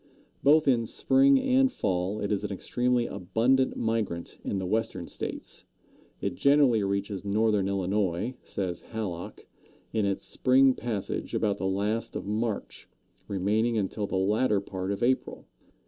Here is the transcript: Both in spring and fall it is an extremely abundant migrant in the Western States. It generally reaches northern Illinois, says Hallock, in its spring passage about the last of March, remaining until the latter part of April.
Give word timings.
Both 0.41 0.67
in 0.67 0.87
spring 0.87 1.39
and 1.39 1.71
fall 1.71 2.21
it 2.21 2.31
is 2.31 2.43
an 2.43 2.51
extremely 2.51 3.05
abundant 3.05 3.77
migrant 3.77 4.39
in 4.43 4.57
the 4.57 4.65
Western 4.65 5.05
States. 5.07 5.65
It 6.19 6.33
generally 6.33 6.83
reaches 6.83 7.23
northern 7.23 7.67
Illinois, 7.67 8.33
says 8.41 8.81
Hallock, 8.81 9.45
in 9.93 10.07
its 10.07 10.25
spring 10.25 10.73
passage 10.73 11.35
about 11.35 11.59
the 11.59 11.67
last 11.67 12.15
of 12.15 12.25
March, 12.25 12.89
remaining 13.27 13.77
until 13.77 14.07
the 14.07 14.15
latter 14.17 14.59
part 14.59 14.91
of 14.91 15.03
April. 15.03 15.45